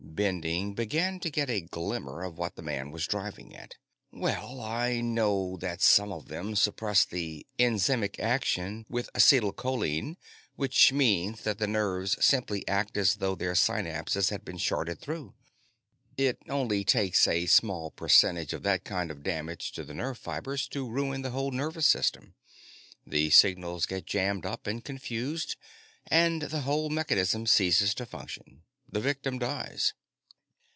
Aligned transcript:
Bending 0.13 0.73
began 0.75 1.19
to 1.21 1.31
get 1.31 1.49
a 1.49 1.61
glimmer 1.61 2.21
of 2.21 2.37
what 2.37 2.55
the 2.55 2.61
man 2.61 2.91
was 2.91 3.07
driving 3.07 3.55
at. 3.55 3.77
"Well, 4.11 4.59
I 4.61 4.99
know 5.01 5.55
that 5.61 5.81
some 5.81 6.11
of 6.11 6.27
them 6.27 6.55
suppress 6.57 7.05
the 7.05 7.47
enzymic 7.57 8.19
action 8.19 8.85
with 8.89 9.09
acetylcholine, 9.15 10.17
which 10.57 10.91
means 10.93 11.41
that 11.43 11.57
the 11.59 11.65
nerves 11.65 12.23
simply 12.23 12.67
act 12.67 12.97
as 12.97 13.15
though 13.15 13.33
their 13.35 13.53
synapses 13.55 14.29
had 14.29 14.43
been 14.45 14.57
shorted 14.59 14.99
through. 14.99 15.33
It 16.17 16.39
only 16.49 16.83
takes 16.83 17.25
a 17.27 17.45
small 17.47 17.89
percentage 17.89 18.51
of 18.53 18.61
that 18.63 18.83
kind 18.83 19.09
of 19.11 19.23
damage 19.23 19.71
to 19.71 19.83
the 19.83 19.93
nerve 19.95 20.17
fibers 20.19 20.67
to 20.69 20.87
ruin 20.87 21.21
the 21.23 21.31
whole 21.31 21.51
nervous 21.51 21.87
system. 21.87 22.35
The 23.07 23.29
signals 23.31 23.85
get 23.87 24.05
jammed 24.05 24.45
up 24.45 24.67
and 24.67 24.83
confused, 24.83 25.55
and 26.07 26.43
the 26.43 26.61
whole 26.61 26.89
mechanism 26.89 27.47
ceases 27.47 27.95
to 27.95 28.05
function. 28.05 28.63
The 28.91 28.99
victim 28.99 29.39
dies." 29.39 29.93